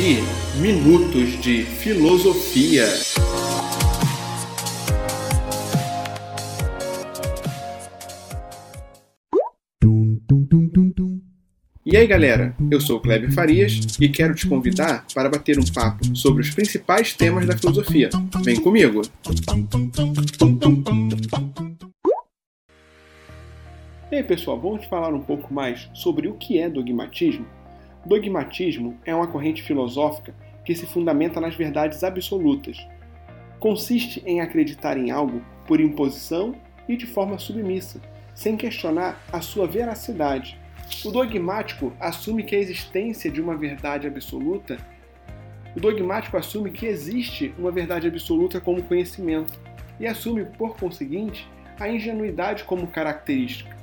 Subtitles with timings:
[0.00, 0.22] ouvir
[0.56, 2.86] Minutos de Filosofia.
[11.84, 15.64] E aí galera, eu sou o Kleber Farias e quero te convidar para bater um
[15.64, 18.08] papo sobre os principais temas da filosofia.
[18.42, 19.02] Vem comigo!
[24.10, 27.59] E aí pessoal, vamos falar um pouco mais sobre o que é dogmatismo?
[28.04, 32.78] Dogmatismo é uma corrente filosófica que se fundamenta nas verdades absolutas.
[33.58, 36.54] Consiste em acreditar em algo por imposição
[36.88, 38.00] e de forma submissa,
[38.34, 40.58] sem questionar a sua veracidade.
[41.04, 44.78] O dogmático assume que a existência de uma verdade absoluta
[45.76, 49.52] o dogmático assume que existe uma verdade absoluta como conhecimento
[50.00, 53.76] e assume, por conseguinte, a ingenuidade como característica.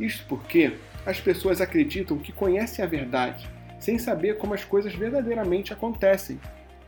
[0.00, 0.72] Isto porque
[1.04, 3.46] as pessoas acreditam que conhecem a verdade,
[3.78, 6.40] sem saber como as coisas verdadeiramente acontecem.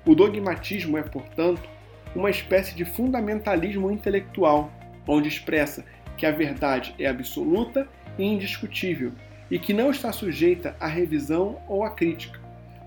[0.06, 1.68] O dogmatismo é, portanto,
[2.14, 4.70] uma espécie de fundamentalismo intelectual,
[5.06, 5.84] onde expressa
[6.16, 7.86] que a verdade é absoluta
[8.18, 9.12] e indiscutível
[9.50, 12.40] e que não está sujeita à revisão ou à crítica.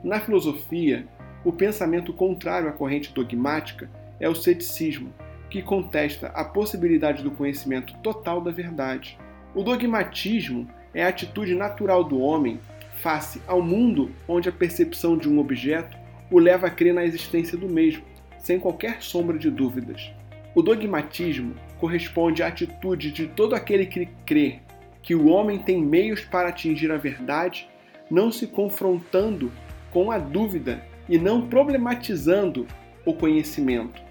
[0.03, 1.05] Na filosofia,
[1.43, 5.13] o pensamento contrário à corrente dogmática é o ceticismo,
[5.49, 9.17] que contesta a possibilidade do conhecimento total da verdade.
[9.53, 12.59] O dogmatismo é a atitude natural do homem
[13.01, 15.97] face ao mundo onde a percepção de um objeto
[16.29, 18.03] o leva a crer na existência do mesmo,
[18.37, 20.11] sem qualquer sombra de dúvidas.
[20.55, 24.59] O dogmatismo corresponde à atitude de todo aquele que crê
[25.01, 27.67] que o homem tem meios para atingir a verdade,
[28.09, 29.51] não se confrontando
[29.91, 32.67] com a dúvida e não problematizando
[33.05, 34.01] o conhecimento.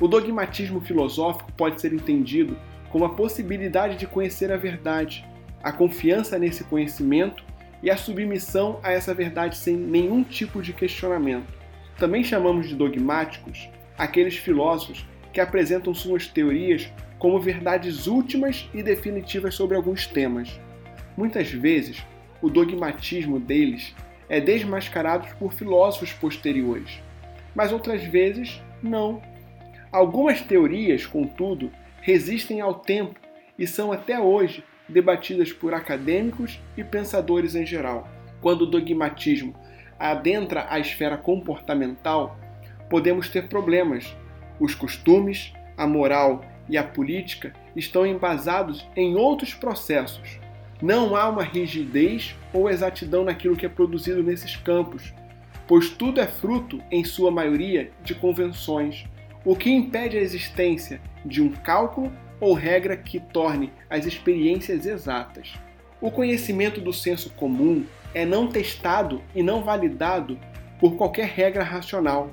[0.00, 2.56] O dogmatismo filosófico pode ser entendido
[2.90, 5.26] como a possibilidade de conhecer a verdade,
[5.62, 7.49] a confiança nesse conhecimento
[7.82, 11.46] e a submissão a essa verdade sem nenhum tipo de questionamento.
[11.96, 19.54] Também chamamos de dogmáticos aqueles filósofos que apresentam suas teorias como verdades últimas e definitivas
[19.54, 20.58] sobre alguns temas.
[21.16, 22.02] Muitas vezes,
[22.40, 23.94] o dogmatismo deles
[24.28, 26.98] é desmascarado por filósofos posteriores,
[27.54, 29.20] mas outras vezes não.
[29.92, 31.70] Algumas teorias, contudo,
[32.00, 33.20] resistem ao tempo
[33.58, 38.08] e são até hoje debatidas por acadêmicos e pensadores em geral.
[38.40, 39.54] Quando o dogmatismo
[39.98, 42.38] adentra a esfera comportamental,
[42.88, 44.16] podemos ter problemas.
[44.58, 50.38] Os costumes, a moral e a política estão embasados em outros processos.
[50.82, 55.12] Não há uma rigidez ou exatidão naquilo que é produzido nesses campos,
[55.66, 59.04] pois tudo é fruto, em sua maioria, de convenções,
[59.44, 65.54] o que impede a existência de um cálculo ou regra que torne as experiências exatas.
[66.00, 67.84] O conhecimento do senso comum
[68.14, 70.38] é não testado e não validado
[70.78, 72.30] por qualquer regra racional.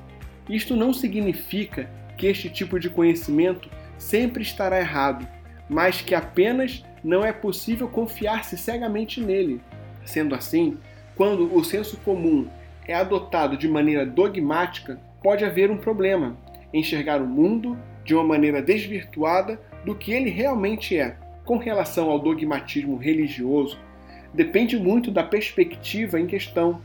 [0.49, 5.27] Isto não significa que este tipo de conhecimento sempre estará errado,
[5.69, 9.61] mas que apenas não é possível confiar-se cegamente nele.
[10.05, 10.77] Sendo assim,
[11.15, 12.47] quando o senso comum
[12.87, 16.37] é adotado de maneira dogmática, pode haver um problema:
[16.73, 21.15] enxergar o mundo de uma maneira desvirtuada do que ele realmente é.
[21.45, 23.79] Com relação ao dogmatismo religioso,
[24.33, 26.81] depende muito da perspectiva em questão,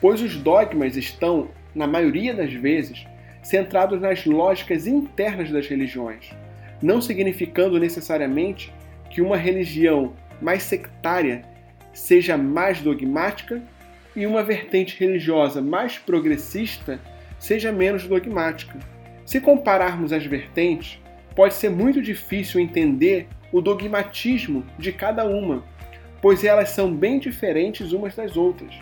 [0.00, 3.06] pois os dogmas estão, na maioria das vezes,
[3.42, 6.30] centrados nas lógicas internas das religiões,
[6.82, 8.72] não significando necessariamente
[9.10, 11.42] que uma religião mais sectária
[11.92, 13.62] seja mais dogmática
[14.14, 17.00] e uma vertente religiosa mais progressista
[17.38, 18.78] seja menos dogmática.
[19.24, 21.00] Se compararmos as vertentes,
[21.36, 25.62] pode ser muito difícil entender o dogmatismo de cada uma,
[26.20, 28.74] pois elas são bem diferentes umas das outras.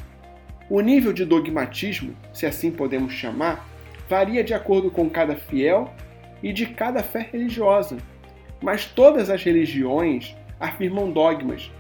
[0.71, 3.69] O nível de dogmatismo, se assim podemos chamar,
[4.09, 5.93] varia de acordo com cada fiel
[6.43, 7.99] e de cada fé religiosa.
[8.63, 11.71] Mas todas as religiões afirmam dogmas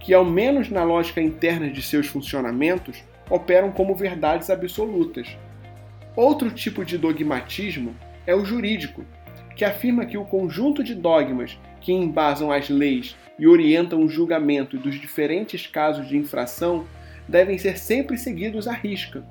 [0.00, 5.36] que, ao menos na lógica interna de seus funcionamentos, operam como verdades absolutas.
[6.16, 7.94] Outro tipo de dogmatismo
[8.26, 9.04] é o jurídico,
[9.54, 14.78] que afirma que o conjunto de dogmas que embasam as leis e orientam o julgamento
[14.78, 16.86] dos diferentes casos de infração
[17.28, 19.24] devem ser sempre seguidos à risca.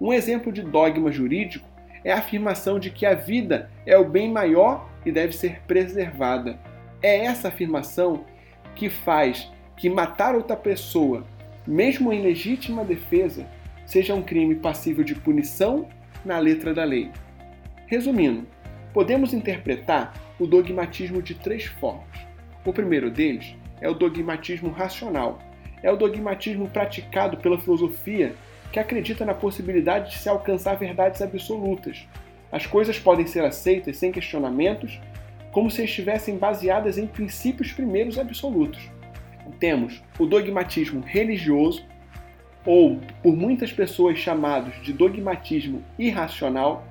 [0.00, 1.68] Um exemplo de dogma jurídico
[2.04, 6.58] é a afirmação de que a vida é o bem maior e deve ser preservada.
[7.02, 8.24] É essa afirmação
[8.74, 11.24] que faz que matar outra pessoa,
[11.66, 13.46] mesmo em legítima defesa,
[13.86, 15.88] seja um crime passível de punição
[16.24, 17.10] na letra da lei.
[17.86, 18.46] Resumindo,
[18.92, 22.18] Podemos interpretar o dogmatismo de três formas.
[22.64, 25.38] O primeiro deles é o dogmatismo racional.
[25.82, 28.34] É o dogmatismo praticado pela filosofia
[28.72, 32.06] que acredita na possibilidade de se alcançar verdades absolutas.
[32.52, 35.00] As coisas podem ser aceitas sem questionamentos,
[35.52, 38.80] como se estivessem baseadas em princípios primeiros absolutos.
[39.58, 41.84] Temos o dogmatismo religioso,
[42.64, 46.86] ou por muitas pessoas chamados de dogmatismo irracional,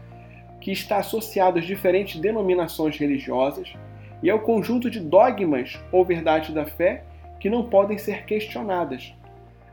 [0.60, 3.74] que está associado às diferentes denominações religiosas
[4.22, 7.04] e é o conjunto de dogmas ou verdades da fé
[7.40, 9.14] que não podem ser questionadas.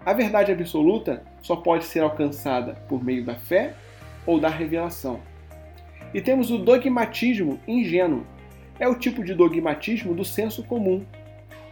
[0.04, 3.74] A verdade absoluta só pode ser alcançada por meio da fé
[4.24, 5.20] ou da revelação.
[6.14, 8.24] E temos o dogmatismo ingênuo.
[8.78, 11.04] É o tipo de dogmatismo do senso comum.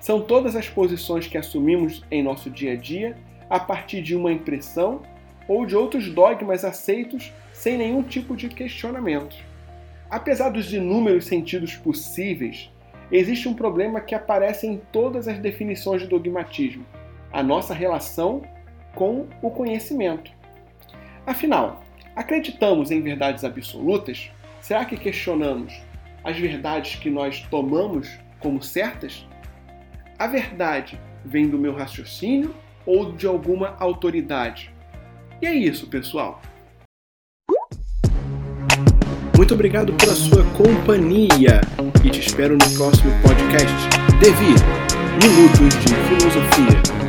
[0.00, 3.16] São todas as posições que assumimos em nosso dia a dia
[3.48, 5.02] a partir de uma impressão
[5.46, 7.32] ou de outros dogmas aceitos
[7.64, 9.34] sem nenhum tipo de questionamento.
[10.10, 12.70] Apesar dos inúmeros sentidos possíveis,
[13.10, 16.84] existe um problema que aparece em todas as definições de dogmatismo:
[17.32, 18.42] a nossa relação
[18.94, 20.30] com o conhecimento.
[21.26, 21.82] Afinal,
[22.14, 24.30] acreditamos em verdades absolutas?
[24.60, 25.72] Será que questionamos
[26.22, 29.26] as verdades que nós tomamos como certas?
[30.18, 34.70] A verdade vem do meu raciocínio ou de alguma autoridade?
[35.40, 36.42] E é isso, pessoal.
[39.36, 41.60] Muito obrigado pela sua companhia
[42.04, 43.74] e te espero no próximo podcast.
[44.20, 44.54] Devi
[45.20, 47.03] Minutos de Filosofia.